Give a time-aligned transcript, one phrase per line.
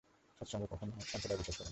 [0.41, 1.69] সৎসঙ্গ কখনো সম্প্রদায়ে বিশ্বাস করে না।